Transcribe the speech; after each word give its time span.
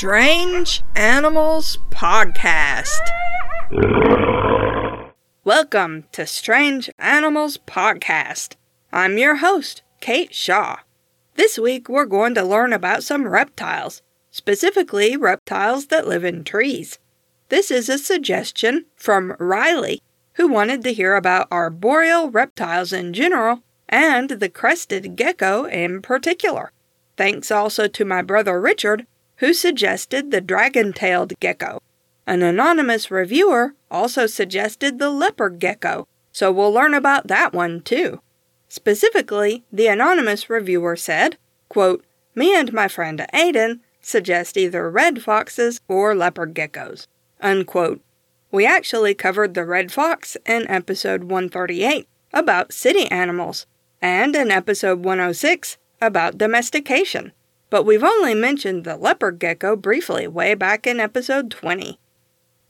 Strange 0.00 0.82
Animals 0.96 1.76
Podcast. 1.90 3.02
Welcome 5.44 6.04
to 6.12 6.26
Strange 6.26 6.88
Animals 6.98 7.58
Podcast. 7.58 8.54
I'm 8.94 9.18
your 9.18 9.36
host, 9.36 9.82
Kate 10.00 10.34
Shaw. 10.34 10.78
This 11.34 11.58
week 11.58 11.90
we're 11.90 12.06
going 12.06 12.34
to 12.36 12.42
learn 12.42 12.72
about 12.72 13.04
some 13.04 13.28
reptiles, 13.28 14.00
specifically 14.30 15.18
reptiles 15.18 15.88
that 15.88 16.08
live 16.08 16.24
in 16.24 16.44
trees. 16.44 16.98
This 17.50 17.70
is 17.70 17.90
a 17.90 17.98
suggestion 17.98 18.86
from 18.96 19.36
Riley, 19.38 20.00
who 20.36 20.48
wanted 20.48 20.82
to 20.84 20.94
hear 20.94 21.14
about 21.14 21.46
arboreal 21.52 22.30
reptiles 22.30 22.94
in 22.94 23.12
general 23.12 23.64
and 23.86 24.30
the 24.30 24.48
crested 24.48 25.14
gecko 25.14 25.66
in 25.66 26.00
particular. 26.00 26.72
Thanks 27.18 27.50
also 27.50 27.86
to 27.86 28.04
my 28.06 28.22
brother 28.22 28.58
Richard, 28.58 29.06
who 29.40 29.54
suggested 29.54 30.30
the 30.30 30.40
dragon 30.40 30.92
tailed 30.92 31.32
gecko. 31.40 31.80
An 32.26 32.42
anonymous 32.42 33.10
reviewer 33.10 33.74
also 33.90 34.26
suggested 34.26 34.98
the 34.98 35.10
leopard 35.10 35.58
gecko, 35.58 36.06
so 36.30 36.52
we'll 36.52 36.72
learn 36.72 36.92
about 36.94 37.26
that 37.26 37.54
one 37.54 37.80
too. 37.80 38.20
Specifically, 38.68 39.64
the 39.72 39.88
anonymous 39.88 40.48
reviewer 40.48 40.94
said, 40.94 41.38
quote, 41.70 42.04
Me 42.34 42.54
and 42.54 42.72
my 42.72 42.86
friend 42.86 43.26
Aiden 43.34 43.80
suggest 44.02 44.58
either 44.58 44.90
red 44.90 45.22
foxes 45.22 45.80
or 45.88 46.14
leopard 46.14 46.54
geckos. 46.54 47.06
Unquote. 47.40 48.00
We 48.52 48.66
actually 48.66 49.14
covered 49.14 49.54
the 49.54 49.64
red 49.64 49.90
fox 49.90 50.36
in 50.44 50.68
episode 50.68 51.24
138 51.24 52.06
about 52.32 52.74
city 52.74 53.10
animals, 53.10 53.66
and 54.02 54.36
in 54.36 54.50
episode 54.50 55.02
106 55.02 55.78
about 56.00 56.36
domestication, 56.36 57.32
but 57.70 57.84
we've 57.84 58.04
only 58.04 58.34
mentioned 58.34 58.84
the 58.84 58.96
leopard 58.96 59.38
gecko 59.38 59.76
briefly 59.76 60.26
way 60.26 60.54
back 60.54 60.86
in 60.86 61.00
episode 61.00 61.50
20. 61.50 61.98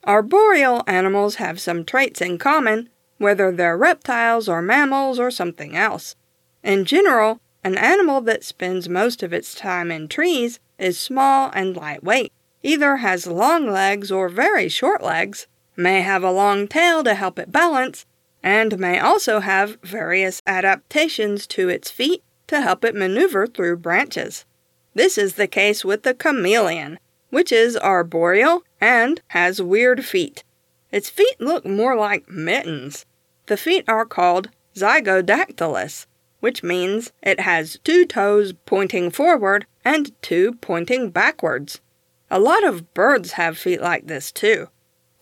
Arboreal 0.04 0.82
animals 0.86 1.36
have 1.36 1.60
some 1.60 1.84
traits 1.84 2.20
in 2.20 2.38
common, 2.38 2.88
whether 3.18 3.50
they're 3.50 3.76
reptiles 3.76 4.48
or 4.48 4.62
mammals 4.62 5.18
or 5.18 5.30
something 5.30 5.76
else. 5.76 6.16
In 6.62 6.84
general, 6.84 7.40
an 7.64 7.76
animal 7.76 8.20
that 8.22 8.44
spends 8.44 8.88
most 8.88 9.22
of 9.22 9.32
its 9.32 9.54
time 9.54 9.90
in 9.90 10.08
trees 10.08 10.60
is 10.78 10.98
small 10.98 11.50
and 11.54 11.76
lightweight, 11.76 12.32
either 12.62 12.96
has 12.96 13.26
long 13.26 13.70
legs 13.70 14.10
or 14.10 14.28
very 14.28 14.68
short 14.68 15.02
legs, 15.02 15.46
may 15.76 16.00
have 16.02 16.22
a 16.22 16.32
long 16.32 16.68
tail 16.68 17.04
to 17.04 17.14
help 17.14 17.38
it 17.38 17.52
balance, 17.52 18.06
and 18.42 18.78
may 18.78 18.98
also 18.98 19.40
have 19.40 19.78
various 19.82 20.40
adaptations 20.46 21.46
to 21.46 21.68
its 21.68 21.90
feet 21.90 22.22
to 22.46 22.60
help 22.60 22.84
it 22.84 22.94
maneuver 22.94 23.46
through 23.46 23.76
branches. 23.76 24.44
This 24.92 25.16
is 25.16 25.34
the 25.34 25.46
case 25.46 25.84
with 25.84 26.02
the 26.02 26.14
chameleon, 26.14 26.98
which 27.30 27.52
is 27.52 27.76
arboreal 27.76 28.62
and 28.80 29.20
has 29.28 29.62
weird 29.62 30.04
feet. 30.04 30.42
Its 30.90 31.08
feet 31.08 31.40
look 31.40 31.64
more 31.64 31.96
like 31.96 32.28
mittens. 32.28 33.06
The 33.46 33.56
feet 33.56 33.84
are 33.86 34.04
called 34.04 34.50
zygodactylous, 34.74 36.06
which 36.40 36.64
means 36.64 37.12
it 37.22 37.40
has 37.40 37.78
two 37.84 38.04
toes 38.04 38.52
pointing 38.66 39.10
forward 39.10 39.66
and 39.84 40.10
two 40.22 40.54
pointing 40.54 41.10
backwards. 41.10 41.80
A 42.28 42.40
lot 42.40 42.64
of 42.64 42.92
birds 42.92 43.32
have 43.32 43.56
feet 43.58 43.80
like 43.80 44.08
this 44.08 44.32
too. 44.32 44.68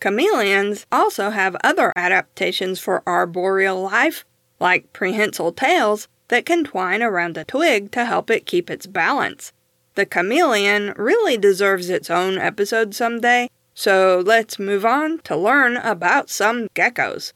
Chameleons 0.01 0.87
also 0.91 1.29
have 1.29 1.55
other 1.63 1.93
adaptations 1.95 2.79
for 2.79 3.03
arboreal 3.05 3.81
life, 3.83 4.25
like 4.59 4.93
prehensile 4.93 5.51
tails 5.51 6.07
that 6.29 6.45
can 6.45 6.63
twine 6.63 7.03
around 7.03 7.37
a 7.37 7.43
twig 7.43 7.91
to 7.91 8.05
help 8.05 8.29
it 8.29 8.45
keep 8.45 8.69
its 8.69 8.87
balance. 8.87 9.51
The 9.99 10.05
chameleon 10.05 10.93
really 10.95 11.35
deserves 11.35 11.89
its 11.89 12.09
own 12.09 12.37
episode 12.37 12.95
someday, 12.95 13.49
so 13.73 14.23
let's 14.25 14.57
move 14.57 14.85
on 14.85 15.19
to 15.25 15.35
learn 15.35 15.75
about 15.75 16.29
some 16.29 16.69
geckos. 16.69 17.33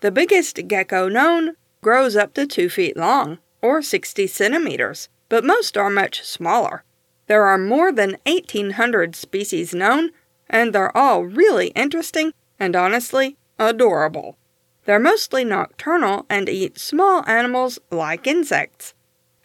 The 0.00 0.10
biggest 0.10 0.68
gecko 0.68 1.08
known 1.08 1.56
grows 1.80 2.14
up 2.14 2.34
to 2.34 2.46
2 2.46 2.68
feet 2.68 2.98
long, 2.98 3.38
or 3.62 3.80
60 3.80 4.26
centimeters, 4.26 5.08
but 5.30 5.42
most 5.42 5.78
are 5.78 5.88
much 5.88 6.22
smaller. 6.22 6.84
There 7.28 7.44
are 7.44 7.56
more 7.56 7.90
than 7.90 8.18
1,800 8.26 9.16
species 9.16 9.72
known, 9.72 10.10
and 10.50 10.74
they're 10.74 10.94
all 10.94 11.24
really 11.24 11.68
interesting 11.68 12.34
and 12.58 12.76
honestly 12.76 13.38
adorable. 13.58 14.36
They're 14.84 14.98
mostly 14.98 15.44
nocturnal 15.46 16.26
and 16.28 16.46
eat 16.46 16.78
small 16.78 17.26
animals 17.26 17.78
like 17.90 18.26
insects. 18.26 18.92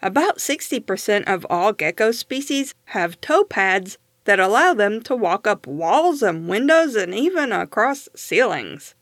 About 0.02 0.38
60% 0.38 1.24
of 1.32 1.46
all 1.48 1.72
gecko 1.72 2.10
species 2.10 2.74
have 2.86 3.20
toe 3.20 3.44
pads 3.44 3.98
that 4.24 4.40
allow 4.40 4.74
them 4.74 5.00
to 5.02 5.14
walk 5.14 5.46
up 5.46 5.66
walls 5.66 6.22
and 6.22 6.48
windows 6.48 6.96
and 6.96 7.14
even 7.14 7.52
across 7.52 8.08
ceilings. 8.14 8.94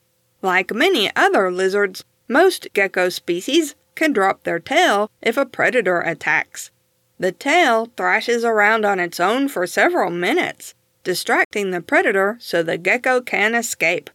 Like 0.42 0.74
many 0.74 1.10
other 1.16 1.50
lizards, 1.50 2.04
most 2.28 2.68
gecko 2.74 3.08
species 3.08 3.74
can 3.94 4.12
drop 4.12 4.44
their 4.44 4.58
tail 4.58 5.10
if 5.20 5.36
a 5.36 5.46
predator 5.46 6.00
attacks. 6.00 6.70
The 7.18 7.32
tail 7.32 7.90
thrashes 7.96 8.44
around 8.44 8.84
on 8.84 8.98
its 8.98 9.20
own 9.20 9.48
for 9.48 9.66
several 9.66 10.10
minutes, 10.10 10.74
distracting 11.04 11.70
the 11.70 11.82
predator 11.82 12.36
so 12.40 12.62
the 12.62 12.78
gecko 12.78 13.20
can 13.20 13.54
escape. 13.54 14.08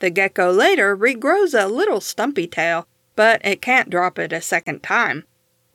The 0.00 0.10
gecko 0.10 0.52
later 0.52 0.96
regrows 0.96 1.60
a 1.60 1.66
little 1.66 2.00
stumpy 2.00 2.46
tail, 2.46 2.86
but 3.16 3.40
it 3.44 3.62
can't 3.62 3.90
drop 3.90 4.18
it 4.18 4.32
a 4.32 4.40
second 4.40 4.82
time. 4.82 5.24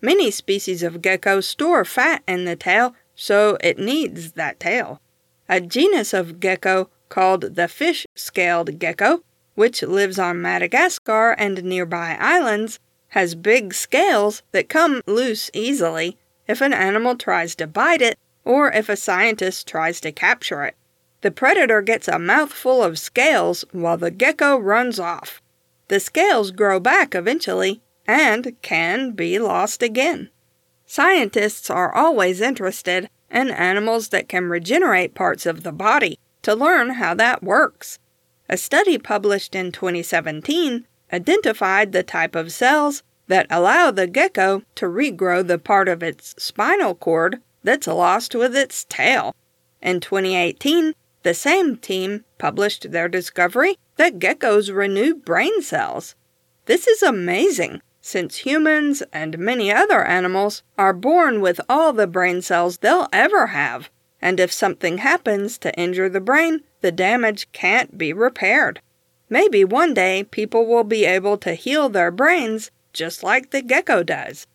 Many 0.04 0.32
species 0.32 0.84
of 0.84 1.02
gecko 1.02 1.40
store 1.40 1.86
fat 1.86 2.24
in 2.28 2.44
the 2.44 2.58
tail, 2.58 2.94
so 3.16 3.58
it 3.62 3.80
needs 3.80 4.34
that 4.34 4.60
tail. 4.60 5.00
A 5.48 5.62
genus 5.62 6.14
of 6.14 6.42
gecko 6.42 6.90
called 7.08 7.56
the 7.56 7.70
fish 7.70 8.06
scaled 8.14 8.80
gecko, 8.80 9.24
which 9.56 9.82
lives 9.82 10.20
on 10.20 10.42
Madagascar 10.42 11.32
and 11.38 11.64
nearby 11.64 12.18
islands, 12.20 12.80
has 13.10 13.34
big 13.34 13.74
scales 13.74 14.44
that 14.52 14.68
come 14.68 15.02
loose 15.08 15.50
easily 15.54 16.18
if 16.50 16.60
an 16.60 16.74
animal 16.74 17.16
tries 17.16 17.56
to 17.56 17.66
bite 17.66 18.02
it 18.02 18.20
or 18.44 18.70
if 18.74 18.90
a 18.90 18.98
scientist 18.98 19.70
tries 19.70 20.02
to 20.02 20.12
capture 20.12 20.66
it. 20.66 20.76
The 21.22 21.32
predator 21.32 21.82
gets 21.82 22.10
a 22.10 22.20
mouthful 22.20 22.84
of 22.84 23.00
scales 23.00 23.64
while 23.72 23.96
the 23.96 24.12
gecko 24.12 24.58
runs 24.58 25.00
off. 25.00 25.42
The 25.88 26.02
scales 26.02 26.52
grow 26.52 26.82
back 26.82 27.16
eventually 27.16 27.80
and 28.08 28.56
can 28.62 29.12
be 29.12 29.40
lost 29.40 29.82
again. 29.82 30.30
Scientists 30.86 31.70
are 31.70 31.94
always 31.94 32.42
interested 32.42 33.10
in 33.32 33.50
animals 33.50 34.10
that 34.10 34.30
can 34.30 34.50
regenerate 34.50 35.16
parts 35.16 35.46
of 35.46 35.64
the 35.64 35.72
body 35.72 36.20
to 36.44 36.54
learn 36.54 36.92
how 36.92 37.14
that 37.14 37.42
works. 37.42 38.00
A 38.50 38.58
study 38.58 38.98
published 38.98 39.56
in 39.56 39.72
2017 39.72 40.86
identified 41.12 41.92
the 41.92 42.04
type 42.04 42.36
of 42.36 42.52
cells 42.52 43.02
that 43.28 43.48
allow 43.50 43.90
the 43.90 44.08
gecko 44.08 44.62
to 44.76 44.86
regrow 44.86 45.46
the 45.46 45.58
part 45.58 45.88
of 45.88 46.04
its 46.04 46.36
spinal 46.38 46.94
cord 46.94 47.42
that's 47.64 47.88
lost 47.88 48.36
with 48.36 48.56
its 48.56 48.86
tail. 48.90 49.34
In 49.82 50.00
2018, 50.00 50.94
the 51.24 51.34
same 51.34 51.78
team 51.78 52.26
published 52.38 52.92
their 52.92 53.08
discovery 53.08 53.78
that 53.96 54.20
geckos 54.20 54.74
renew 54.74 55.16
brain 55.16 55.62
cells. 55.62 56.16
This 56.66 56.88
is 56.88 57.02
amazing, 57.02 57.82
since 58.06 58.40
humans 58.40 59.02
and 59.14 59.40
many 59.40 59.72
other 59.72 60.04
animals 60.04 60.62
are 60.78 60.92
born 60.92 61.40
with 61.40 61.62
all 61.70 61.94
the 61.94 62.06
brain 62.06 62.42
cells 62.42 62.80
they'll 62.80 63.08
ever 63.14 63.48
have, 63.48 63.90
and 64.22 64.42
if 64.42 64.52
something 64.52 64.98
happens 64.98 65.58
to 65.58 65.74
injure 65.80 66.10
the 66.10 66.20
brain, 66.20 66.62
the 66.82 66.92
damage 66.92 67.50
can't 67.54 67.98
be 67.98 68.12
repaired. 68.12 68.82
Maybe 69.30 69.64
one 69.64 69.94
day 69.94 70.26
people 70.26 70.66
will 70.66 70.84
be 70.84 71.06
able 71.06 71.38
to 71.40 71.54
heal 71.54 71.88
their 71.88 72.12
brains 72.12 72.72
just 72.92 73.24
like 73.24 73.52
the 73.52 73.62
gecko 73.62 74.04
does. 74.04 74.48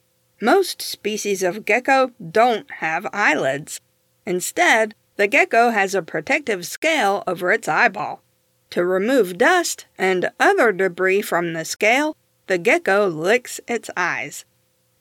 Most 0.43 0.83
species 0.83 1.43
of 1.43 1.65
gecko 1.65 2.13
don't 2.31 2.71
have 2.71 3.09
eyelids. 3.15 3.81
Instead, 4.27 4.95
the 5.17 5.27
gecko 5.27 5.71
has 5.71 5.95
a 5.95 6.03
protective 6.03 6.67
scale 6.67 7.25
over 7.27 7.51
its 7.51 7.67
eyeball. 7.67 8.23
To 8.71 8.85
remove 8.85 9.39
dust 9.39 9.87
and 9.97 10.31
other 10.39 10.71
debris 10.71 11.23
from 11.23 11.55
the 11.55 11.65
scale, 11.65 12.15
the 12.49 12.59
gecko 12.59 13.07
licks 13.07 13.61
its 13.69 13.91
eyes. 13.97 14.45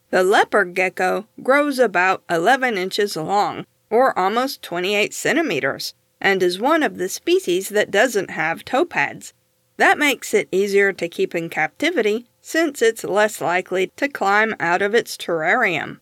The 0.10 0.24
leopard 0.24 0.74
gecko 0.74 1.28
grows 1.42 1.80
about 1.80 2.24
11 2.30 2.78
inches 2.78 3.16
long, 3.16 3.66
or 3.90 4.18
almost 4.18 4.62
28 4.62 5.14
centimeters, 5.14 5.94
and 6.22 6.44
is 6.44 6.60
one 6.60 6.84
of 6.84 6.98
the 6.98 7.10
species 7.10 7.70
that 7.70 7.92
doesn't 7.92 8.32
have 8.32 8.66
toe 8.66 8.86
pads. 8.86 9.34
That 9.78 9.98
makes 9.98 10.34
it 10.34 10.50
easier 10.52 10.92
to 10.94 11.08
keep 11.08 11.36
in 11.36 11.50
captivity 11.50 12.28
since 12.42 12.82
it's 12.82 13.04
less 13.04 13.42
likely 13.42 13.92
to 13.96 14.08
climb 14.08 14.56
out 14.60 14.82
of 14.82 14.96
its 14.96 15.16
terrarium. 15.18 16.00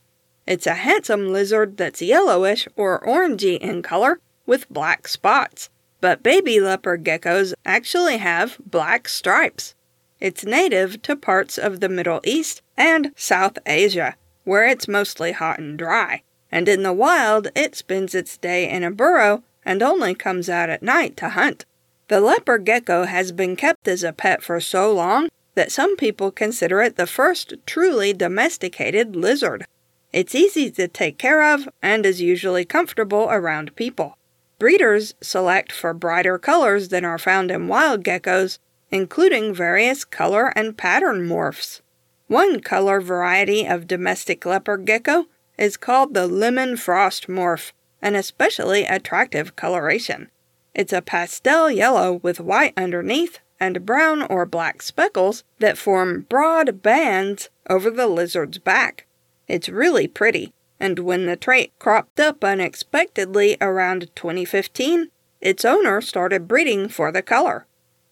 It's 0.48 0.68
a 0.68 0.76
handsome 0.76 1.32
lizard 1.32 1.78
that's 1.78 2.02
yellowish 2.02 2.68
or 2.76 3.02
orangey 3.02 3.58
in 3.58 3.82
color 3.82 4.20
with 4.46 4.70
black 4.70 5.08
spots, 5.08 5.70
but 6.02 6.24
baby 6.24 6.60
leopard 6.60 7.04
geckos 7.04 7.54
actually 7.66 8.18
have 8.18 8.58
black 8.64 9.08
stripes. 9.08 9.76
It's 10.20 10.46
native 10.46 11.02
to 11.04 11.16
parts 11.16 11.58
of 11.58 11.80
the 11.80 11.90
Middle 11.90 12.22
East 12.24 12.62
and 12.78 13.12
South 13.16 13.58
Asia, 13.66 14.16
where 14.44 14.66
it's 14.66 14.88
mostly 14.88 15.34
hot 15.34 15.60
and 15.60 15.78
dry, 15.78 16.22
and 16.52 16.70
in 16.70 16.84
the 16.84 16.94
wild 16.94 17.50
it 17.56 17.76
spends 17.76 18.16
its 18.16 18.38
day 18.38 18.70
in 18.70 18.84
a 18.84 18.92
burrow 18.92 19.44
and 19.66 19.84
only 19.84 20.16
comes 20.16 20.50
out 20.50 20.70
at 20.70 20.84
night 20.84 21.18
to 21.18 21.30
hunt. 21.30 21.66
The 22.08 22.22
leopard 22.22 22.66
gecko 22.66 23.06
has 23.06 23.32
been 23.32 23.56
kept 23.56 23.88
as 23.88 24.04
a 24.04 24.14
pet 24.14 24.42
for 24.44 24.62
so 24.62 24.94
long 24.94 25.30
that 25.56 25.72
some 25.72 25.98
people 25.98 26.32
consider 26.32 26.82
it 26.82 26.96
the 26.96 27.08
first 27.08 27.54
truly 27.66 28.14
domesticated 28.14 29.16
lizard. 29.16 29.66
It's 30.14 30.36
easy 30.36 30.72
to 30.72 30.88
take 30.88 31.18
care 31.18 31.54
of 31.54 31.68
and 31.82 32.06
is 32.06 32.22
usually 32.22 32.64
comfortable 32.64 33.28
around 33.30 33.76
people. 33.76 34.18
Breeders 34.60 35.14
select 35.20 35.72
for 35.72 35.94
brighter 35.94 36.38
colors 36.38 36.88
than 36.90 37.04
are 37.04 37.18
found 37.18 37.52
in 37.52 37.68
wild 37.68 38.04
geckos, 38.04 38.60
including 38.92 39.54
various 39.54 40.06
color 40.06 40.54
and 40.56 40.78
pattern 40.78 41.28
morphs. 41.28 41.82
One 42.28 42.60
color 42.60 43.02
variety 43.02 43.66
of 43.66 43.88
domestic 43.88 44.46
leopard 44.46 44.86
gecko 44.86 45.26
is 45.58 45.78
called 45.78 46.14
the 46.14 46.28
lemon 46.28 46.78
frost 46.78 47.28
morph, 47.28 47.72
an 48.02 48.16
especially 48.16 48.86
attractive 48.86 49.56
coloration. 49.56 50.30
It's 50.74 50.94
a 50.94 51.02
pastel 51.02 51.72
yellow 51.72 52.20
with 52.22 52.40
white 52.40 52.74
underneath 52.76 53.40
and 53.60 53.86
brown 53.86 54.22
or 54.24 54.46
black 54.46 54.82
speckles 54.82 55.44
that 55.60 55.78
form 55.78 56.26
broad 56.28 56.82
bands 56.82 57.50
over 57.70 57.90
the 57.90 58.08
lizard's 58.08 58.58
back. 58.58 59.06
It's 59.48 59.70
really 59.70 60.08
pretty, 60.08 60.54
and 60.80 61.00
when 61.00 61.26
the 61.26 61.36
trait 61.36 61.72
cropped 61.80 62.20
up 62.20 62.44
unexpectedly 62.44 63.58
around 63.62 64.10
2015, 64.16 65.10
its 65.40 65.64
owner 65.64 66.02
started 66.02 66.48
breeding 66.48 66.90
for 66.90 67.12
the 67.12 67.22
color. 67.22 67.66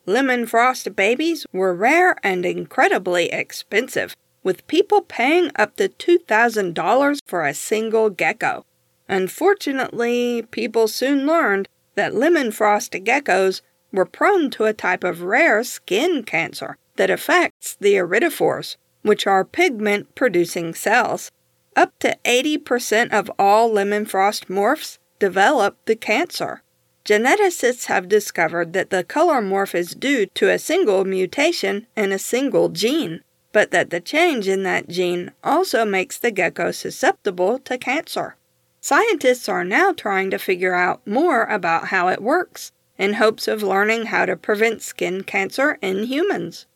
Lemon 0.06 0.46
frost 0.46 0.96
babies 0.96 1.46
were 1.54 1.74
rare 1.74 2.18
and 2.24 2.46
incredibly 2.46 3.32
expensive, 3.32 4.16
with 4.44 4.68
people 4.68 5.02
paying 5.02 5.50
up 5.56 5.78
to 5.78 5.88
$2,000 5.88 7.20
for 7.26 7.46
a 7.46 7.54
single 7.54 8.10
gecko. 8.10 8.66
Unfortunately, 9.08 10.42
people 10.52 10.88
soon 10.88 11.26
learned 11.26 11.70
that 11.96 12.16
lemon 12.16 12.52
frost 12.52 12.92
geckos 12.92 13.62
were 13.92 14.06
prone 14.06 14.50
to 14.50 14.66
a 14.66 14.74
type 14.74 15.04
of 15.04 15.22
rare 15.22 15.64
skin 15.64 16.24
cancer 16.24 16.78
that 16.96 17.10
affects 17.10 17.78
the 17.80 17.94
iridophores, 17.94 18.76
which 19.04 19.28
are 19.28 19.46
pigment 19.46 20.16
producing 20.16 20.74
cells. 20.74 21.32
Up 21.76 21.98
to 22.00 22.18
80% 22.26 23.14
of 23.14 23.32
all 23.38 23.72
lemon 23.72 24.06
frost 24.06 24.48
morphs 24.48 24.98
develop 25.20 25.78
the 25.86 25.96
cancer. 25.96 26.63
Geneticists 27.06 27.86
have 27.88 28.08
discovered 28.08 28.72
that 28.72 28.90
the 28.90 29.04
color 29.04 29.42
morph 29.42 29.76
is 29.76 29.94
due 29.94 30.26
to 30.28 30.50
a 30.50 30.58
single 30.58 31.04
mutation 31.04 31.86
in 31.98 32.14
a 32.14 32.20
single 32.20 32.70
gene, 32.70 33.22
but 33.52 33.72
that 33.72 33.90
the 33.90 34.00
change 34.00 34.48
in 34.48 34.64
that 34.64 34.88
gene 34.88 35.32
also 35.44 35.84
makes 35.84 36.18
the 36.18 36.32
gecko 36.32 36.72
susceptible 36.72 37.60
to 37.60 37.78
cancer. 37.78 38.38
Scientists 38.80 39.50
are 39.50 39.66
now 39.66 39.92
trying 39.92 40.32
to 40.32 40.38
figure 40.38 40.74
out 40.74 41.06
more 41.06 41.44
about 41.44 41.88
how 41.88 42.08
it 42.08 42.22
works 42.22 42.72
in 42.98 43.14
hopes 43.14 43.50
of 43.50 43.62
learning 43.62 44.06
how 44.06 44.26
to 44.26 44.38
prevent 44.38 44.82
skin 44.82 45.24
cancer 45.24 45.78
in 45.82 46.06
humans. 46.06 46.68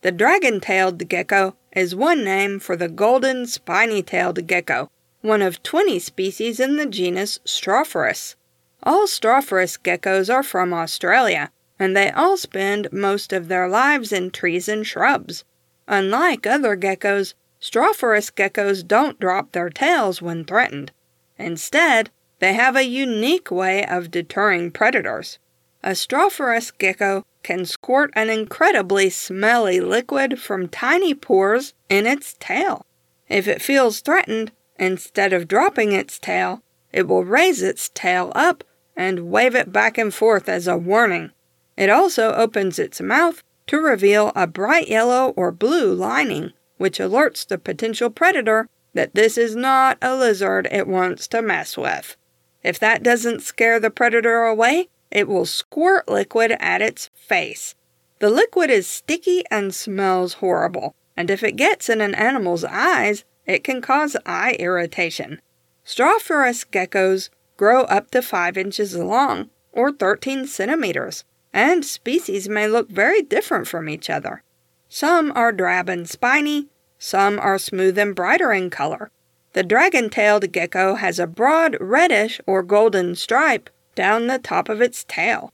The 0.00 0.12
dragon 0.12 0.60
tailed 0.60 1.06
gecko 1.06 1.54
is 1.72 1.94
one 1.94 2.24
name 2.24 2.60
for 2.60 2.76
the 2.76 2.88
golden 2.88 3.46
spiny 3.46 4.02
tailed 4.02 4.46
gecko, 4.46 4.90
one 5.20 5.42
of 5.42 5.62
20 5.62 5.98
species 5.98 6.60
in 6.60 6.76
the 6.76 6.86
genus 6.86 7.40
Strophurus. 7.44 8.36
All 8.86 9.08
Strophurus 9.08 9.76
geckos 9.82 10.32
are 10.32 10.44
from 10.44 10.72
Australia, 10.72 11.50
and 11.76 11.96
they 11.96 12.12
all 12.12 12.36
spend 12.36 12.92
most 12.92 13.32
of 13.32 13.48
their 13.48 13.66
lives 13.68 14.12
in 14.12 14.30
trees 14.30 14.68
and 14.68 14.86
shrubs. 14.86 15.42
Unlike 15.88 16.46
other 16.46 16.76
geckos, 16.76 17.34
Strophurus 17.60 18.30
geckos 18.30 18.86
don't 18.86 19.18
drop 19.18 19.50
their 19.50 19.70
tails 19.70 20.22
when 20.22 20.44
threatened. 20.44 20.92
Instead, 21.36 22.10
they 22.38 22.52
have 22.52 22.76
a 22.76 22.84
unique 22.86 23.50
way 23.50 23.84
of 23.84 24.12
deterring 24.12 24.70
predators. 24.70 25.40
A 25.82 25.96
Strophurus 25.96 26.70
gecko 26.70 27.24
can 27.42 27.64
squirt 27.64 28.12
an 28.14 28.30
incredibly 28.30 29.10
smelly 29.10 29.80
liquid 29.80 30.38
from 30.38 30.68
tiny 30.68 31.12
pores 31.12 31.74
in 31.88 32.06
its 32.06 32.36
tail. 32.38 32.86
If 33.28 33.48
it 33.48 33.60
feels 33.60 33.98
threatened, 33.98 34.52
instead 34.78 35.32
of 35.32 35.48
dropping 35.48 35.90
its 35.90 36.20
tail, 36.20 36.62
it 36.92 37.08
will 37.08 37.24
raise 37.24 37.62
its 37.62 37.88
tail 37.92 38.30
up 38.36 38.62
and 38.96 39.30
wave 39.30 39.54
it 39.54 39.72
back 39.72 39.98
and 39.98 40.12
forth 40.12 40.48
as 40.48 40.66
a 40.66 40.76
warning. 40.76 41.30
It 41.76 41.90
also 41.90 42.32
opens 42.32 42.78
its 42.78 43.00
mouth 43.00 43.42
to 43.66 43.78
reveal 43.78 44.32
a 44.34 44.46
bright 44.46 44.88
yellow 44.88 45.30
or 45.36 45.52
blue 45.52 45.92
lining, 45.92 46.52
which 46.78 46.98
alerts 46.98 47.46
the 47.46 47.58
potential 47.58 48.10
predator 48.10 48.68
that 48.94 49.14
this 49.14 49.36
is 49.36 49.54
not 49.54 49.98
a 50.00 50.16
lizard 50.16 50.68
it 50.70 50.86
wants 50.86 51.28
to 51.28 51.42
mess 51.42 51.76
with. 51.76 52.16
If 52.62 52.78
that 52.78 53.02
doesn't 53.02 53.42
scare 53.42 53.78
the 53.78 53.90
predator 53.90 54.42
away, 54.44 54.88
it 55.10 55.28
will 55.28 55.46
squirt 55.46 56.08
liquid 56.08 56.56
at 56.58 56.82
its 56.82 57.10
face. 57.14 57.74
The 58.18 58.30
liquid 58.30 58.70
is 58.70 58.86
sticky 58.86 59.44
and 59.50 59.74
smells 59.74 60.34
horrible, 60.34 60.94
and 61.16 61.30
if 61.30 61.42
it 61.42 61.56
gets 61.56 61.88
in 61.88 62.00
an 62.00 62.14
animal's 62.14 62.64
eyes, 62.64 63.24
it 63.44 63.62
can 63.62 63.80
cause 63.80 64.16
eye 64.24 64.56
irritation. 64.58 65.40
Strophurus 65.84 66.64
geckos 66.64 67.28
grow 67.56 67.82
up 67.82 68.10
to 68.10 68.22
5 68.22 68.56
inches 68.56 68.96
long, 68.96 69.50
or 69.72 69.92
13 69.92 70.46
centimeters, 70.46 71.24
and 71.52 71.84
species 71.84 72.48
may 72.48 72.66
look 72.66 72.90
very 72.90 73.22
different 73.22 73.66
from 73.66 73.88
each 73.88 74.10
other. 74.10 74.42
Some 74.88 75.32
are 75.34 75.52
drab 75.52 75.88
and 75.88 76.08
spiny, 76.08 76.68
some 76.98 77.38
are 77.38 77.58
smooth 77.58 77.98
and 77.98 78.14
brighter 78.14 78.52
in 78.52 78.70
color. 78.70 79.10
The 79.52 79.62
dragon 79.62 80.10
tailed 80.10 80.52
gecko 80.52 80.96
has 80.96 81.18
a 81.18 81.26
broad 81.26 81.76
reddish 81.80 82.40
or 82.46 82.62
golden 82.62 83.14
stripe 83.14 83.70
down 83.94 84.26
the 84.26 84.38
top 84.38 84.68
of 84.68 84.80
its 84.80 85.04
tail. 85.04 85.52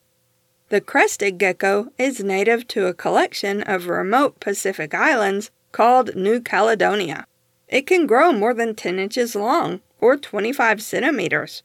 The 0.70 0.80
crested 0.80 1.38
gecko 1.38 1.88
is 1.98 2.24
native 2.24 2.66
to 2.68 2.86
a 2.86 2.94
collection 2.94 3.62
of 3.62 3.88
remote 3.88 4.40
Pacific 4.40 4.94
islands 4.94 5.50
called 5.70 6.16
New 6.16 6.40
Caledonia. 6.40 7.26
It 7.68 7.86
can 7.86 8.06
grow 8.06 8.32
more 8.32 8.54
than 8.54 8.74
10 8.74 8.98
inches 8.98 9.34
long, 9.34 9.80
or 10.00 10.16
25 10.16 10.82
centimeters. 10.82 11.62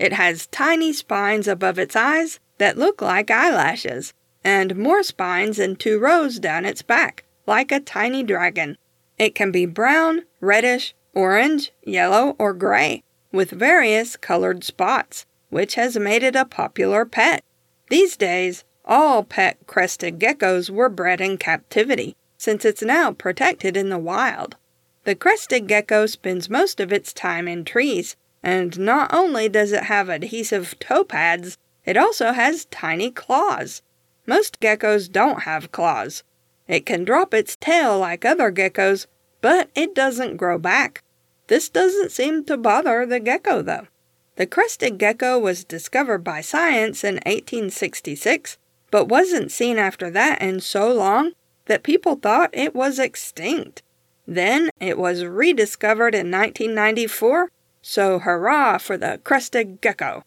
It 0.00 0.14
has 0.14 0.46
tiny 0.46 0.94
spines 0.94 1.46
above 1.46 1.78
its 1.78 1.94
eyes 1.94 2.40
that 2.56 2.78
look 2.78 3.02
like 3.02 3.30
eyelashes, 3.30 4.14
and 4.42 4.74
more 4.74 5.02
spines 5.02 5.58
in 5.58 5.76
two 5.76 5.98
rows 5.98 6.38
down 6.38 6.64
its 6.64 6.80
back, 6.80 7.24
like 7.46 7.70
a 7.70 7.80
tiny 7.80 8.22
dragon. 8.22 8.78
It 9.18 9.34
can 9.34 9.52
be 9.52 9.66
brown, 9.66 10.22
reddish, 10.40 10.94
orange, 11.12 11.72
yellow, 11.82 12.34
or 12.38 12.54
gray, 12.54 13.02
with 13.30 13.50
various 13.50 14.16
colored 14.16 14.64
spots, 14.64 15.26
which 15.50 15.74
has 15.74 15.98
made 15.98 16.22
it 16.22 16.34
a 16.34 16.46
popular 16.46 17.04
pet. 17.04 17.44
These 17.90 18.16
days, 18.16 18.64
all 18.86 19.22
pet 19.22 19.58
crested 19.66 20.18
geckos 20.18 20.70
were 20.70 20.88
bred 20.88 21.20
in 21.20 21.36
captivity, 21.36 22.16
since 22.38 22.64
it's 22.64 22.80
now 22.80 23.12
protected 23.12 23.76
in 23.76 23.90
the 23.90 23.98
wild. 23.98 24.56
The 25.04 25.14
crested 25.14 25.68
gecko 25.68 26.06
spends 26.06 26.48
most 26.48 26.80
of 26.80 26.90
its 26.90 27.12
time 27.12 27.46
in 27.46 27.66
trees, 27.66 28.16
and 28.42 28.78
not 28.78 29.12
only 29.12 29.48
does 29.48 29.72
it 29.72 29.84
have 29.84 30.08
adhesive 30.08 30.78
toe 30.78 31.04
pads, 31.04 31.58
it 31.84 31.96
also 31.96 32.32
has 32.32 32.66
tiny 32.66 33.10
claws. 33.10 33.82
Most 34.26 34.60
geckos 34.60 35.10
don't 35.10 35.42
have 35.42 35.72
claws, 35.72 36.22
it 36.70 36.86
can 36.86 37.02
drop 37.02 37.34
its 37.34 37.56
tail 37.56 37.98
like 37.98 38.24
other 38.24 38.52
geckos, 38.52 39.06
but 39.40 39.70
it 39.74 39.92
doesn't 39.92 40.36
grow 40.36 40.56
back. 40.56 41.02
This 41.48 41.68
doesn't 41.68 42.12
seem 42.12 42.44
to 42.44 42.56
bother 42.56 43.04
the 43.04 43.18
gecko, 43.18 43.60
though. 43.60 43.88
The 44.36 44.46
crested 44.46 44.96
gecko 44.96 45.36
was 45.36 45.64
discovered 45.64 46.22
by 46.22 46.42
science 46.42 47.02
in 47.02 47.16
1866, 47.26 48.56
but 48.92 49.08
wasn't 49.08 49.50
seen 49.50 49.78
after 49.78 50.10
that 50.12 50.40
in 50.40 50.60
so 50.60 50.94
long 50.94 51.32
that 51.66 51.82
people 51.82 52.14
thought 52.14 52.50
it 52.52 52.72
was 52.72 53.00
extinct. 53.00 53.82
Then 54.24 54.70
it 54.78 54.96
was 54.96 55.24
rediscovered 55.24 56.14
in 56.14 56.30
1994, 56.30 57.50
so 57.82 58.18
hurrah 58.18 58.78
for 58.78 58.96
the 58.96 59.20
crested 59.24 59.80
gecko. 59.80 60.24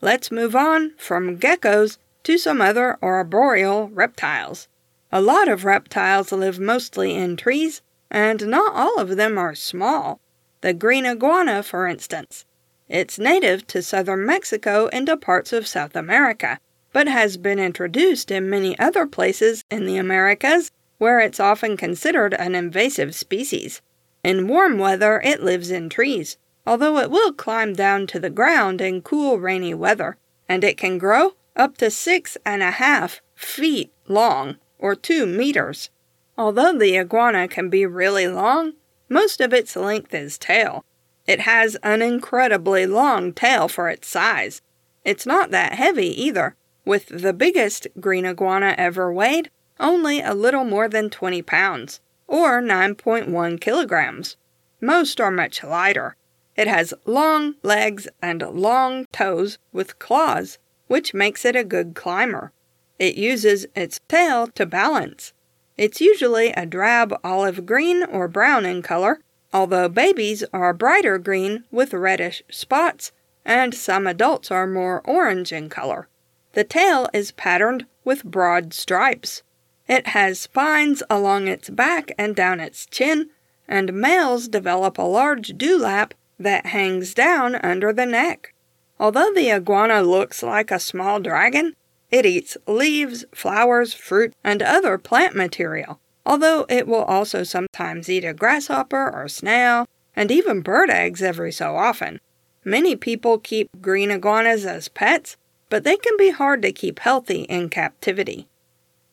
Let's 0.00 0.30
move 0.30 0.54
on 0.54 0.92
from 0.98 1.38
geckos 1.38 1.98
to 2.24 2.38
some 2.38 2.60
other 2.60 2.98
arboreal 3.02 3.88
reptiles. 3.88 4.68
A 5.12 5.20
lot 5.20 5.48
of 5.48 5.64
reptiles 5.64 6.32
live 6.32 6.58
mostly 6.58 7.14
in 7.14 7.36
trees, 7.36 7.82
and 8.10 8.46
not 8.48 8.74
all 8.74 8.98
of 8.98 9.16
them 9.16 9.38
are 9.38 9.54
small. 9.54 10.20
The 10.60 10.74
green 10.74 11.06
iguana, 11.06 11.62
for 11.62 11.86
instance. 11.86 12.44
It's 12.88 13.18
native 13.18 13.66
to 13.68 13.82
southern 13.82 14.26
Mexico 14.26 14.88
and 14.92 15.06
to 15.06 15.16
parts 15.16 15.52
of 15.52 15.66
South 15.66 15.96
America, 15.96 16.58
but 16.92 17.08
has 17.08 17.36
been 17.36 17.58
introduced 17.58 18.30
in 18.30 18.50
many 18.50 18.78
other 18.78 19.06
places 19.06 19.64
in 19.70 19.86
the 19.86 19.96
Americas 19.96 20.70
where 20.98 21.20
it's 21.20 21.40
often 21.40 21.76
considered 21.76 22.34
an 22.34 22.54
invasive 22.54 23.14
species. 23.14 23.82
In 24.24 24.48
warm 24.48 24.78
weather, 24.78 25.20
it 25.22 25.42
lives 25.42 25.70
in 25.70 25.88
trees, 25.88 26.36
although 26.66 26.98
it 26.98 27.10
will 27.10 27.32
climb 27.32 27.72
down 27.72 28.06
to 28.06 28.18
the 28.18 28.30
ground 28.30 28.80
in 28.80 29.00
cool, 29.00 29.38
rainy 29.38 29.72
weather, 29.72 30.16
and 30.48 30.64
it 30.64 30.76
can 30.76 30.98
grow 30.98 31.32
up 31.54 31.76
to 31.76 31.90
six 31.90 32.36
and 32.44 32.62
a 32.62 32.72
half 32.72 33.20
feet 33.34 33.92
long 34.08 34.56
or 34.78 34.94
2 34.94 35.26
meters. 35.26 35.90
Although 36.36 36.76
the 36.76 36.98
iguana 36.98 37.48
can 37.48 37.70
be 37.70 37.86
really 37.86 38.28
long, 38.28 38.74
most 39.08 39.40
of 39.40 39.54
its 39.54 39.76
length 39.76 40.12
is 40.12 40.36
tail. 40.36 40.84
It 41.26 41.40
has 41.40 41.76
an 41.82 42.02
incredibly 42.02 42.86
long 42.86 43.32
tail 43.32 43.68
for 43.68 43.88
its 43.88 44.08
size. 44.08 44.60
It's 45.04 45.26
not 45.26 45.50
that 45.50 45.72
heavy 45.74 46.08
either, 46.22 46.56
with 46.84 47.06
the 47.08 47.32
biggest 47.32 47.86
green 48.00 48.26
iguana 48.26 48.74
ever 48.76 49.12
weighed 49.12 49.50
only 49.78 50.20
a 50.20 50.34
little 50.34 50.64
more 50.64 50.88
than 50.88 51.10
20 51.10 51.42
pounds, 51.42 52.00
or 52.26 52.60
9.1 52.60 53.60
kilograms. 53.60 54.36
Most 54.80 55.20
are 55.20 55.30
much 55.30 55.62
lighter. 55.62 56.16
It 56.56 56.68
has 56.68 56.94
long 57.04 57.56
legs 57.62 58.08
and 58.22 58.40
long 58.40 59.06
toes 59.12 59.58
with 59.72 59.98
claws, 59.98 60.58
which 60.86 61.12
makes 61.12 61.44
it 61.44 61.54
a 61.54 61.64
good 61.64 61.94
climber. 61.94 62.52
It 62.98 63.16
uses 63.16 63.66
its 63.74 64.00
tail 64.08 64.46
to 64.48 64.64
balance. 64.64 65.34
It's 65.76 66.00
usually 66.00 66.48
a 66.52 66.64
drab 66.64 67.14
olive 67.22 67.66
green 67.66 68.02
or 68.04 68.26
brown 68.26 68.64
in 68.64 68.80
color, 68.80 69.20
although 69.52 69.88
babies 69.90 70.42
are 70.52 70.72
brighter 70.72 71.18
green 71.18 71.64
with 71.70 71.92
reddish 71.92 72.42
spots, 72.50 73.12
and 73.44 73.74
some 73.74 74.06
adults 74.06 74.50
are 74.50 74.66
more 74.66 75.02
orange 75.04 75.52
in 75.52 75.68
color. 75.68 76.08
The 76.54 76.64
tail 76.64 77.08
is 77.12 77.32
patterned 77.32 77.84
with 78.02 78.24
broad 78.24 78.72
stripes. 78.72 79.42
It 79.86 80.08
has 80.08 80.40
spines 80.40 81.02
along 81.10 81.48
its 81.48 81.68
back 81.68 82.12
and 82.16 82.34
down 82.34 82.60
its 82.60 82.86
chin, 82.86 83.28
and 83.68 83.92
males 83.92 84.48
develop 84.48 84.96
a 84.96 85.02
large 85.02 85.58
dewlap 85.58 86.14
that 86.38 86.66
hangs 86.66 87.14
down 87.14 87.54
under 87.56 87.92
the 87.92 88.06
neck. 88.06 88.52
Although 88.98 89.32
the 89.34 89.50
iguana 89.52 90.02
looks 90.02 90.42
like 90.42 90.70
a 90.70 90.78
small 90.78 91.20
dragon, 91.20 91.74
it 92.10 92.24
eats 92.24 92.56
leaves, 92.66 93.24
flowers, 93.34 93.92
fruit, 93.92 94.32
and 94.44 94.62
other 94.62 94.96
plant 94.96 95.34
material, 95.34 96.00
although 96.24 96.64
it 96.68 96.86
will 96.86 97.04
also 97.04 97.42
sometimes 97.42 98.08
eat 98.08 98.24
a 98.24 98.32
grasshopper 98.32 99.10
or 99.12 99.28
snail, 99.28 99.86
and 100.14 100.30
even 100.30 100.60
bird 100.62 100.88
eggs 100.88 101.22
every 101.22 101.52
so 101.52 101.76
often. 101.76 102.20
Many 102.64 102.96
people 102.96 103.38
keep 103.38 103.68
green 103.80 104.10
iguanas 104.10 104.64
as 104.64 104.88
pets, 104.88 105.36
but 105.68 105.84
they 105.84 105.96
can 105.96 106.16
be 106.16 106.30
hard 106.30 106.62
to 106.62 106.72
keep 106.72 107.00
healthy 107.00 107.42
in 107.42 107.68
captivity. 107.68 108.48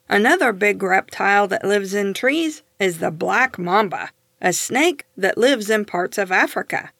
Another 0.08 0.52
big 0.52 0.82
reptile 0.82 1.46
that 1.48 1.64
lives 1.64 1.94
in 1.94 2.14
trees 2.14 2.62
is 2.78 2.98
the 2.98 3.10
black 3.10 3.58
mamba, 3.58 4.10
a 4.40 4.52
snake 4.52 5.04
that 5.16 5.38
lives 5.38 5.70
in 5.70 5.84
parts 5.84 6.18
of 6.18 6.30
Africa. 6.30 6.90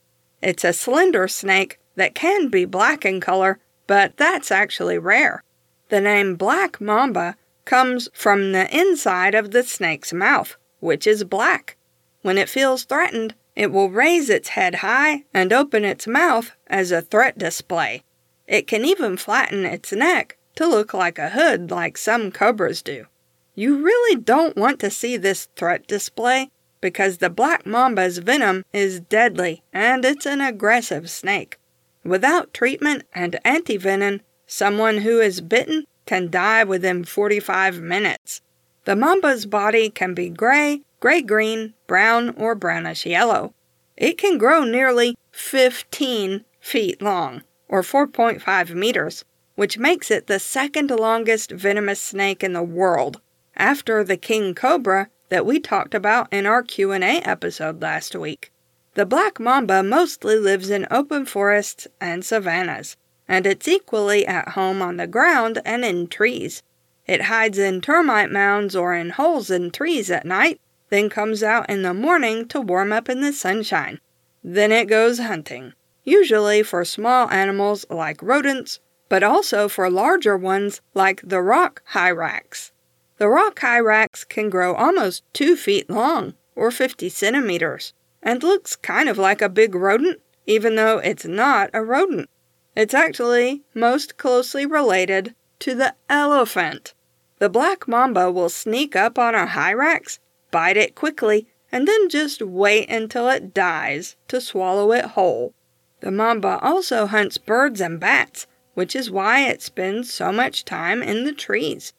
It's 0.45 0.63
a 0.63 0.75
slender 0.75 1.27
snake 1.27 1.79
that 1.97 2.15
can 2.15 2.51
be 2.51 2.67
black 2.67 3.07
in 3.07 3.19
color, 3.19 3.61
but 3.87 4.19
that's 4.19 4.53
actually 4.53 4.99
rare. 4.99 5.43
The 5.89 6.03
name 6.03 6.37
black 6.37 6.83
mamba 6.83 7.37
comes 7.65 8.11
from 8.13 8.53
the 8.53 8.69
inside 8.77 9.35
of 9.35 9.53
the 9.53 9.63
snake's 9.63 10.13
mouth, 10.13 10.57
which 10.81 11.07
is 11.07 11.25
black. 11.25 11.79
When 12.21 12.37
it 12.37 12.51
feels 12.51 12.85
threatened, 12.85 13.35
it 13.57 13.73
will 13.73 13.89
raise 13.89 14.29
its 14.29 14.51
head 14.51 14.77
high 14.77 15.25
and 15.33 15.51
open 15.51 15.83
its 15.83 16.07
mouth 16.07 16.53
as 16.67 16.93
a 16.93 17.01
threat 17.01 17.39
display. 17.39 18.03
It 18.47 18.67
can 18.67 18.85
even 18.85 19.17
flatten 19.17 19.65
its 19.65 19.93
neck 19.93 20.37
to 20.57 20.67
look 20.67 20.93
like 20.93 21.19
a 21.19 21.31
hood 21.31 21.71
like 21.71 21.97
some 21.97 22.31
cobras 22.31 22.83
do. 22.83 23.07
You 23.55 23.83
really 23.83 24.21
don't 24.21 24.59
want 24.59 24.79
to 24.81 24.91
see 24.91 25.17
this 25.17 25.49
threat 25.57 25.87
display 25.87 26.51
because 26.85 27.17
the 27.17 27.31
black 27.31 27.65
mamba's 27.65 28.19
venom 28.19 28.63
is 28.71 29.01
deadly 29.01 29.63
and 29.73 30.05
it's 30.05 30.27
an 30.27 30.43
aggressive 30.43 31.09
snake. 31.09 31.59
Without 32.05 32.53
treatment 32.53 33.05
and 33.15 33.41
antivenom, 33.43 34.21
someone 34.47 34.99
who 34.99 35.19
is 35.19 35.41
bitten 35.41 35.87
can 36.05 36.31
die 36.31 36.63
within 36.63 37.03
45 37.03 37.81
minutes. 37.81 38.43
The 38.85 38.95
mamba's 38.95 39.47
body 39.47 39.89
can 39.89 40.13
be 40.13 40.29
gray, 40.29 40.83
gray 41.01 41.23
green, 41.23 41.73
brown, 41.87 42.35
or 42.37 42.55
brownish 42.55 43.07
yellow. 43.07 43.55
It 43.97 44.19
can 44.19 44.37
grow 44.37 44.63
nearly 44.63 45.17
15 45.33 46.45
feet 46.61 47.01
long, 47.01 47.45
or 47.67 47.81
4.5 47.81 48.75
meters, 48.75 49.25
which 49.55 49.79
makes 49.79 50.11
it 50.11 50.27
the 50.27 50.39
second 50.39 50.91
longest 50.91 51.51
venomous 51.51 52.03
snake 52.03 52.45
in 52.45 52.53
the 52.53 52.63
world, 52.63 53.23
after 53.57 54.05
the 54.05 54.19
king 54.19 54.55
cobra 54.55 55.09
that 55.29 55.47
we 55.47 55.59
talked 55.61 55.95
about 55.95 56.33
in 56.33 56.47
our 56.47 56.63
Q&A 56.63 57.21
episode 57.21 57.81
last 57.81 58.15
week. 58.15 58.53
The 58.95 59.07
black 59.07 59.41
mamba 59.41 59.83
mostly 59.83 60.39
lives 60.39 60.71
in 60.71 60.87
open 60.91 61.27
forests 61.27 61.87
and 62.01 62.25
savannas, 62.25 62.97
and 63.27 63.47
it's 63.47 63.67
equally 63.67 64.27
at 64.27 64.51
home 64.51 64.83
on 64.83 64.97
the 64.97 65.07
ground 65.07 65.61
and 65.65 65.85
in 65.85 66.09
trees. 66.09 66.63
It 67.07 67.23
hides 67.23 67.59
in 67.59 67.81
termite 67.81 68.31
mounds 68.31 68.77
or 68.77 68.95
in 68.95 69.11
holes 69.11 69.51
in 69.51 69.71
trees 69.71 70.11
at 70.11 70.25
night, 70.25 70.61
then 70.91 71.09
comes 71.09 71.43
out 71.43 71.69
in 71.69 71.83
the 71.83 71.95
morning 71.95 72.47
to 72.49 72.61
warm 72.61 72.93
up 72.93 73.09
in 73.09 73.21
the 73.21 73.33
sunshine. 73.33 74.01
Then 74.43 74.71
it 74.71 74.87
goes 74.87 75.19
hunting, 75.19 75.73
usually 76.05 76.63
for 76.63 76.85
small 76.85 77.29
animals 77.31 77.85
like 77.91 78.23
rodents 78.23 78.81
but 79.09 79.23
also 79.23 79.69
for 79.69 79.91
larger 79.91 80.37
ones 80.37 80.81
like 80.95 81.21
the 81.23 81.41
rock 81.41 81.83
hyrax. 81.93 82.73
The 83.17 83.29
rock 83.29 83.61
hyrax 83.61 84.25
can 84.29 84.51
grow 84.51 84.75
almost 84.75 85.23
2 85.35 85.55
feet 85.57 85.89
long, 85.89 86.35
or 86.57 86.71
50 86.71 87.09
centimeters, 87.09 87.93
and 88.23 88.43
looks 88.43 88.75
kind 88.75 89.09
of 89.09 89.19
like 89.19 89.41
a 89.41 89.49
big 89.49 89.75
rodent, 89.75 90.21
even 90.47 90.75
though 90.75 90.99
it's 90.99 91.25
not 91.25 91.71
a 91.73 91.85
rodent. 91.85 92.29
It's 92.75 92.93
actually 92.93 93.63
most 93.73 94.17
closely 94.17 94.67
related 94.67 95.35
to 95.61 95.77
the 95.77 95.95
elephant. 96.09 96.93
The 97.39 97.49
black 97.49 97.87
mamba 97.87 98.33
will 98.33 98.49
sneak 98.49 98.97
up 98.97 99.17
on 99.17 99.35
a 99.35 99.47
hyrax, 99.47 100.19
bite 100.51 100.77
it 100.77 100.97
quickly, 100.97 101.47
and 101.71 101.87
then 101.87 102.09
just 102.09 102.43
wait 102.43 102.89
until 102.89 103.29
it 103.29 103.55
dies 103.55 104.17
to 104.29 104.41
swallow 104.41 104.93
it 104.93 105.05
whole. 105.05 105.55
The 106.01 106.11
mamba 106.11 106.59
also 106.61 107.07
hunts 107.07 107.39
birds 107.39 107.81
and 107.81 108.01
bats, 108.01 108.49
which 108.75 108.97
is 108.97 109.11
why 109.11 109.49
it 109.49 109.63
spends 109.63 110.13
so 110.13 110.33
much 110.33 110.65
time 110.65 111.03
in 111.03 111.25
the 111.25 111.33
trees. 111.33 111.93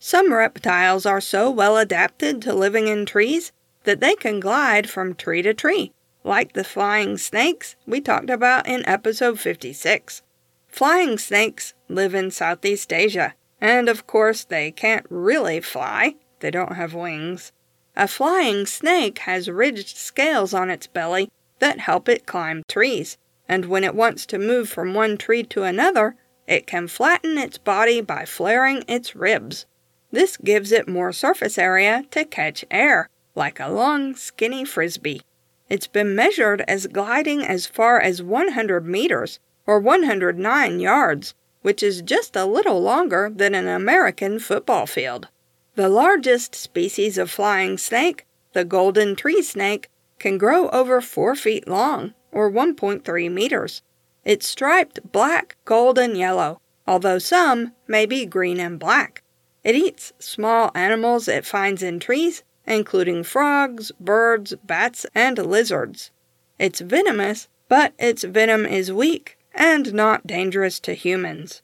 Some 0.00 0.32
reptiles 0.32 1.04
are 1.06 1.20
so 1.20 1.50
well 1.50 1.76
adapted 1.76 2.40
to 2.42 2.54
living 2.54 2.86
in 2.86 3.04
trees 3.04 3.50
that 3.82 4.00
they 4.00 4.14
can 4.14 4.38
glide 4.38 4.88
from 4.88 5.14
tree 5.14 5.42
to 5.42 5.52
tree, 5.52 5.92
like 6.22 6.52
the 6.52 6.62
flying 6.62 7.18
snakes 7.18 7.74
we 7.86 8.00
talked 8.00 8.30
about 8.30 8.68
in 8.68 8.86
episode 8.86 9.40
56. 9.40 10.22
Flying 10.68 11.18
snakes 11.18 11.74
live 11.88 12.14
in 12.14 12.30
Southeast 12.30 12.92
Asia, 12.92 13.34
and 13.60 13.88
of 13.88 14.06
course 14.06 14.44
they 14.44 14.70
can't 14.70 15.06
really 15.10 15.60
fly, 15.60 16.14
they 16.38 16.52
don't 16.52 16.76
have 16.76 16.94
wings. 16.94 17.50
A 17.96 18.06
flying 18.06 18.66
snake 18.66 19.18
has 19.20 19.50
ridged 19.50 19.96
scales 19.96 20.54
on 20.54 20.70
its 20.70 20.86
belly 20.86 21.28
that 21.58 21.80
help 21.80 22.08
it 22.08 22.24
climb 22.24 22.62
trees 22.68 23.18
and 23.48 23.64
when 23.64 23.82
it 23.82 23.94
wants 23.94 24.26
to 24.26 24.38
move 24.38 24.68
from 24.68 24.92
one 24.92 25.16
tree 25.16 25.42
to 25.42 25.62
another, 25.62 26.16
it 26.46 26.66
can 26.66 26.86
flatten 26.86 27.38
its 27.38 27.58
body 27.58 28.00
by 28.00 28.24
flaring 28.24 28.84
its 28.86 29.16
ribs. 29.16 29.66
This 30.10 30.36
gives 30.36 30.72
it 30.72 30.88
more 30.88 31.12
surface 31.12 31.58
area 31.58 32.04
to 32.12 32.24
catch 32.24 32.64
air, 32.70 33.10
like 33.34 33.60
a 33.60 33.68
long, 33.68 34.14
skinny 34.14 34.64
frisbee. 34.64 35.22
It's 35.68 35.86
been 35.86 36.14
measured 36.14 36.62
as 36.66 36.86
gliding 36.86 37.44
as 37.44 37.66
far 37.66 38.00
as 38.00 38.22
100 38.22 38.86
meters, 38.86 39.38
or 39.66 39.78
109 39.78 40.80
yards, 40.80 41.34
which 41.60 41.82
is 41.82 42.00
just 42.00 42.36
a 42.36 42.46
little 42.46 42.80
longer 42.80 43.30
than 43.34 43.54
an 43.54 43.68
American 43.68 44.38
football 44.38 44.86
field. 44.86 45.28
The 45.74 45.90
largest 45.90 46.54
species 46.54 47.18
of 47.18 47.30
flying 47.30 47.76
snake, 47.76 48.24
the 48.54 48.64
golden 48.64 49.14
tree 49.14 49.42
snake, 49.42 49.90
can 50.18 50.38
grow 50.38 50.70
over 50.70 51.02
4 51.02 51.36
feet 51.36 51.68
long 51.68 52.14
or 52.32 52.50
1.3 52.50 53.30
meters. 53.30 53.82
It's 54.24 54.46
striped 54.46 55.12
black, 55.12 55.56
gold, 55.64 55.98
and 55.98 56.16
yellow, 56.16 56.60
although 56.86 57.18
some 57.18 57.74
may 57.86 58.06
be 58.06 58.24
green 58.24 58.58
and 58.58 58.78
black. 58.78 59.22
It 59.64 59.74
eats 59.74 60.12
small 60.18 60.70
animals 60.74 61.28
it 61.28 61.44
finds 61.44 61.82
in 61.82 61.98
trees, 61.98 62.42
including 62.66 63.24
frogs, 63.24 63.90
birds, 63.98 64.54
bats, 64.64 65.04
and 65.14 65.36
lizards. 65.38 66.10
It's 66.58 66.80
venomous, 66.80 67.48
but 67.68 67.92
its 67.98 68.22
venom 68.22 68.64
is 68.66 68.92
weak 68.92 69.36
and 69.52 69.92
not 69.92 70.26
dangerous 70.26 70.78
to 70.80 70.94
humans. 70.94 71.62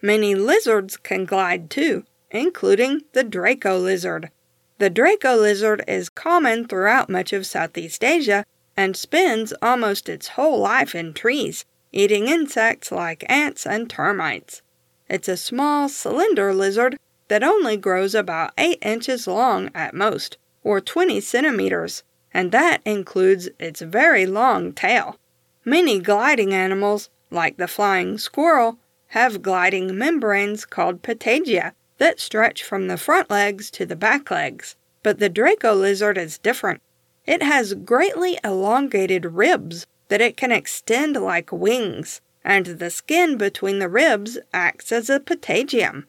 Many 0.00 0.34
lizards 0.34 0.96
can 0.96 1.24
glide 1.24 1.70
too, 1.70 2.04
including 2.30 3.02
the 3.12 3.24
Draco 3.24 3.78
lizard. 3.78 4.30
The 4.78 4.90
Draco 4.90 5.36
lizard 5.36 5.82
is 5.88 6.08
common 6.08 6.66
throughout 6.66 7.08
much 7.08 7.32
of 7.32 7.46
Southeast 7.46 8.04
Asia 8.04 8.44
and 8.76 8.96
spends 8.96 9.52
almost 9.62 10.08
its 10.08 10.28
whole 10.28 10.58
life 10.58 10.94
in 10.94 11.14
trees, 11.14 11.64
eating 11.92 12.28
insects 12.28 12.90
like 12.90 13.24
ants 13.28 13.66
and 13.66 13.88
termites. 13.88 14.60
It's 15.08 15.28
a 15.28 15.36
small, 15.36 15.88
slender 15.88 16.52
lizard 16.52 16.98
that 17.32 17.42
only 17.42 17.78
grows 17.78 18.14
about 18.14 18.52
8 18.58 18.76
inches 18.82 19.26
long 19.26 19.70
at 19.74 19.94
most, 19.94 20.36
or 20.62 20.82
20 20.82 21.18
centimeters, 21.22 22.02
and 22.34 22.52
that 22.52 22.82
includes 22.84 23.48
its 23.58 23.80
very 23.80 24.26
long 24.26 24.74
tail. 24.74 25.16
Many 25.64 25.98
gliding 25.98 26.52
animals, 26.52 27.08
like 27.30 27.56
the 27.56 27.66
flying 27.66 28.18
squirrel, 28.18 28.76
have 29.08 29.40
gliding 29.40 29.96
membranes 29.96 30.66
called 30.66 31.00
patagia 31.00 31.72
that 31.96 32.20
stretch 32.20 32.62
from 32.62 32.88
the 32.88 32.98
front 32.98 33.30
legs 33.30 33.70
to 33.70 33.86
the 33.86 33.96
back 33.96 34.30
legs, 34.30 34.76
but 35.02 35.18
the 35.18 35.30
Draco 35.30 35.72
lizard 35.72 36.18
is 36.18 36.36
different. 36.36 36.82
It 37.24 37.42
has 37.42 37.72
greatly 37.72 38.38
elongated 38.44 39.24
ribs 39.24 39.86
that 40.08 40.20
it 40.20 40.36
can 40.36 40.52
extend 40.52 41.16
like 41.16 41.50
wings. 41.50 42.20
and 42.44 42.66
the 42.66 42.90
skin 42.90 43.38
between 43.38 43.78
the 43.78 43.88
ribs 43.88 44.36
acts 44.52 44.92
as 44.92 45.08
a 45.08 45.18
patagium. 45.18 46.06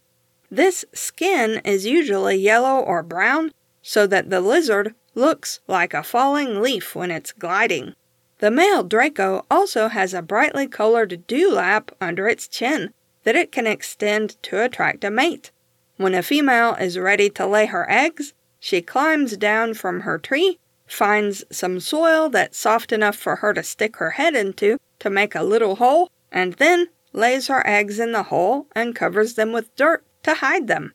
This 0.55 0.85
skin 0.93 1.61
is 1.65 1.87
usually 1.87 2.35
yellow 2.35 2.79
or 2.79 3.01
brown, 3.01 3.53
so 3.81 4.05
that 4.05 4.29
the 4.29 4.39
lizard 4.39 4.93
looks 5.15 5.61
like 5.65 5.95
a 5.95 6.03
falling 6.03 6.61
leaf 6.61 6.93
when 6.93 7.09
it's 7.09 7.31
gliding. 7.31 7.95
The 8.37 8.51
male 8.51 8.83
Draco 8.83 9.47
also 9.49 9.87
has 9.87 10.13
a 10.13 10.21
brightly 10.21 10.67
colored 10.67 11.23
dewlap 11.27 11.89
under 11.99 12.27
its 12.27 12.47
chin 12.47 12.93
that 13.23 13.35
it 13.35 13.51
can 13.51 13.65
extend 13.65 14.39
to 14.43 14.63
attract 14.63 15.03
a 15.03 15.09
mate. 15.09 15.49
When 15.97 16.13
a 16.13 16.21
female 16.21 16.75
is 16.75 16.99
ready 16.99 17.31
to 17.31 17.47
lay 17.47 17.65
her 17.65 17.89
eggs, 17.89 18.35
she 18.59 18.83
climbs 18.83 19.35
down 19.35 19.73
from 19.73 20.01
her 20.01 20.19
tree, 20.19 20.59
finds 20.85 21.43
some 21.49 21.79
soil 21.79 22.29
that's 22.29 22.59
soft 22.59 22.91
enough 22.91 23.15
for 23.15 23.37
her 23.37 23.55
to 23.55 23.63
stick 23.63 23.95
her 23.95 24.11
head 24.11 24.35
into 24.35 24.77
to 24.99 25.09
make 25.09 25.33
a 25.33 25.41
little 25.41 25.77
hole, 25.77 26.11
and 26.31 26.53
then 26.53 26.89
lays 27.11 27.47
her 27.47 27.65
eggs 27.65 27.99
in 27.99 28.11
the 28.11 28.29
hole 28.29 28.67
and 28.75 28.95
covers 28.95 29.33
them 29.33 29.51
with 29.51 29.75
dirt 29.75 30.05
to 30.23 30.35
hide 30.35 30.67
them. 30.67 30.93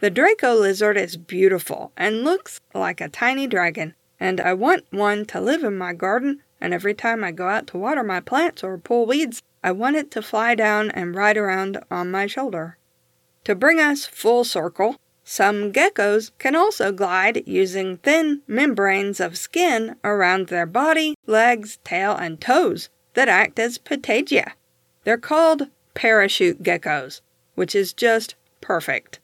The 0.00 0.10
Draco 0.10 0.54
lizard 0.54 0.96
is 0.96 1.16
beautiful 1.16 1.92
and 1.96 2.22
looks 2.22 2.60
like 2.74 3.00
a 3.00 3.08
tiny 3.08 3.46
dragon, 3.46 3.94
and 4.20 4.40
I 4.40 4.52
want 4.52 4.84
one 4.90 5.24
to 5.26 5.40
live 5.40 5.64
in 5.64 5.76
my 5.76 5.94
garden, 5.94 6.42
and 6.60 6.74
every 6.74 6.94
time 6.94 7.24
I 7.24 7.32
go 7.32 7.48
out 7.48 7.66
to 7.68 7.78
water 7.78 8.02
my 8.02 8.20
plants 8.20 8.62
or 8.62 8.78
pull 8.78 9.06
weeds, 9.06 9.42
I 9.64 9.72
want 9.72 9.96
it 9.96 10.10
to 10.12 10.22
fly 10.22 10.54
down 10.54 10.90
and 10.90 11.14
ride 11.14 11.36
around 11.36 11.78
on 11.90 12.10
my 12.10 12.26
shoulder. 12.26 12.76
To 13.44 13.54
bring 13.54 13.80
us 13.80 14.06
full 14.06 14.44
circle, 14.44 14.96
some 15.24 15.72
geckos 15.72 16.30
can 16.38 16.54
also 16.54 16.92
glide 16.92 17.42
using 17.46 17.96
thin 17.96 18.42
membranes 18.46 19.18
of 19.18 19.36
skin 19.36 19.96
around 20.04 20.48
their 20.48 20.66
body, 20.66 21.14
legs, 21.26 21.78
tail, 21.84 22.12
and 22.12 22.40
toes 22.40 22.90
that 23.14 23.28
act 23.28 23.58
as 23.58 23.78
patagia. 23.78 24.52
They're 25.04 25.18
called 25.18 25.68
parachute 25.94 26.62
geckos, 26.62 27.22
which 27.54 27.74
is 27.74 27.92
just 27.92 28.34
perfect. 28.66 29.20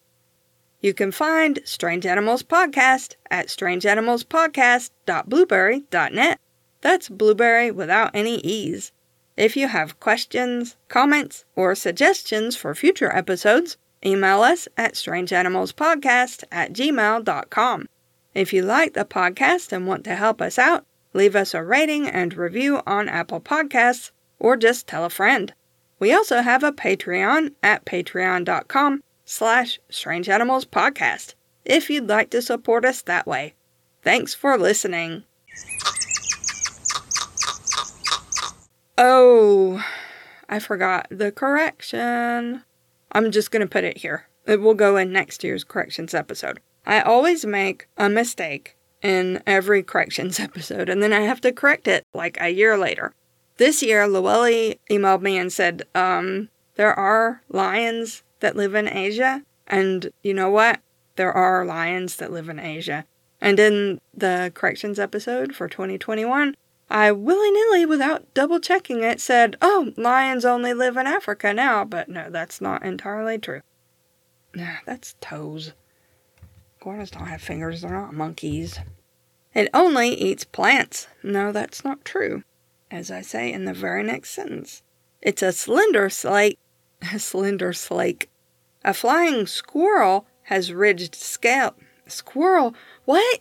You 0.81 0.95
can 0.95 1.11
find 1.11 1.59
Strange 1.65 2.07
Animals 2.07 2.45
Podcast 2.45 3.17
at 3.29 3.49
strangeanimalspodcast.blubrry.net. 3.49 6.39
That's 6.81 7.09
blueberry 7.09 7.73
without 7.73 8.13
any 8.15 8.39
E's. 8.39 8.93
If 9.37 9.57
you 9.57 9.67
have 9.67 9.99
questions, 9.99 10.77
comments, 10.89 11.45
or 11.57 11.75
suggestions 11.75 12.57
for 12.57 12.73
future 12.73 13.13
episodes, 13.13 13.77
email 14.07 14.43
us 14.43 14.69
at 14.77 14.95
strangeanimalspodcast 14.95 16.45
at 16.53 16.73
gmail.com. 16.73 17.89
If 18.35 18.53
you 18.53 18.63
like 18.63 18.95
the 18.95 19.05
podcast 19.05 19.73
and 19.73 19.89
want 19.89 20.05
to 20.05 20.15
help 20.15 20.41
us 20.41 20.57
out, 20.57 20.87
leave 21.15 21.35
us 21.35 21.53
a 21.53 21.65
rating 21.65 22.07
and 22.07 22.33
review 22.35 22.81
on 22.87 23.09
Apple 23.09 23.41
Podcasts, 23.41 24.13
or 24.39 24.57
just 24.57 24.87
tell 24.87 25.05
a 25.05 25.11
friend. 25.11 25.53
We 25.99 26.13
also 26.13 26.43
have 26.43 26.63
a 26.63 26.71
Patreon 26.71 27.55
at 27.61 27.85
patreon.com 27.85 29.03
slash 29.25 29.79
Strange 29.89 30.29
Animals 30.29 30.65
Podcast 30.65 31.35
if 31.65 31.89
you'd 31.89 32.09
like 32.09 32.31
to 32.31 32.43
support 32.43 32.85
us 32.85 33.03
that 33.03 33.27
way. 33.27 33.55
Thanks 34.03 34.35
for 34.35 34.59
listening. 34.59 35.25
Oh, 38.99 39.85
I 40.49 40.59
forgot 40.59 41.07
the 41.11 41.33
correction. 41.33 42.65
I'm 43.13 43.31
just 43.31 43.51
going 43.51 43.61
to 43.61 43.67
put 43.67 43.85
it 43.85 43.99
here. 43.99 44.29
It 44.47 44.61
will 44.61 44.75
go 44.75 44.97
in 44.97 45.13
next 45.13 45.45
year's 45.45 45.65
corrections 45.65 46.15
episode. 46.15 46.61
I 46.85 47.01
always 47.01 47.47
make 47.47 47.87
a 47.97 48.09
mistake 48.09 48.77
in 49.03 49.43
every 49.47 49.83
corrections 49.83 50.41
episode, 50.41 50.89
and 50.89 51.03
then 51.03 51.13
I 51.13 51.21
have 51.21 51.41
to 51.43 51.53
correct 51.53 51.87
it 51.89 52.05
like 52.13 52.39
a 52.41 52.51
year 52.51 52.77
later. 52.77 53.15
This 53.57 53.83
year, 53.83 54.07
Llewellyn 54.09 54.75
emailed 54.91 55.23
me 55.23 55.39
and 55.39 55.53
said, 55.53 55.83
um, 55.95 56.49
there 56.75 56.95
are 56.95 57.43
lions 57.49 58.23
that 58.43 58.55
live 58.57 58.75
in 58.75 58.89
Asia. 58.89 59.43
And 59.67 60.13
you 60.23 60.35
know 60.35 60.51
what? 60.51 60.81
There 61.17 61.33
are 61.33 61.65
lions 61.65 62.17
that 62.17 62.31
live 62.31 62.49
in 62.49 62.61
Asia. 62.61 63.07
And 63.41 63.59
in 63.59 64.01
the 64.15 64.53
corrections 64.55 64.99
episode 65.01 65.55
for 65.55 65.69
2021, 65.69 66.55
I 66.89 67.11
willy 67.11 67.51
nilly, 67.51 67.87
without 67.87 68.33
double 68.35 68.61
checking 68.61 69.03
it, 69.03 69.21
said, 69.21 69.57
Oh, 69.63 69.93
lions 69.97 70.45
only 70.45 70.75
live 70.75 70.97
in 70.97 71.07
Africa 71.07 71.55
now. 71.55 71.85
But 71.85 72.09
no, 72.09 72.29
that's 72.31 72.61
not 72.61 72.85
entirely 72.85 73.39
true. 73.39 73.63
Nah, 74.55 74.77
that's 74.85 75.17
toes. 75.21 75.73
Iguanas 76.81 77.11
don't 77.11 77.27
have 77.27 77.41
fingers, 77.41 77.81
they're 77.81 77.91
not 77.91 78.13
monkeys. 78.13 78.79
It 79.55 79.69
only 79.73 80.11
eats 80.11 80.45
plants. 80.45 81.09
No, 81.23 81.53
that's 81.53 81.85
not 81.85 82.05
true. 82.05 82.43
As 82.91 83.11
I 83.11 83.23
say 83.23 83.53
in 83.53 83.65
the 83.65 83.73
very 83.73 84.03
next 84.03 84.31
sentence, 84.31 84.83
it's 85.21 85.43
a 85.43 85.53
slender 85.53 86.11
slate. 86.11 86.59
A 87.13 87.19
slender 87.19 87.73
slake. 87.73 88.31
A 88.85 88.93
flying 88.93 89.47
squirrel 89.47 90.27
has 90.45 90.73
ridged 90.73 91.15
scale. 91.15 91.75
Squirrel? 92.07 92.75
What? 93.05 93.41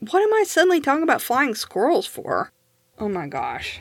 What 0.00 0.22
am 0.22 0.34
I 0.34 0.44
suddenly 0.46 0.80
talking 0.80 1.02
about 1.02 1.22
flying 1.22 1.54
squirrels 1.54 2.06
for? 2.06 2.52
Oh 2.98 3.08
my 3.08 3.26
gosh. 3.26 3.80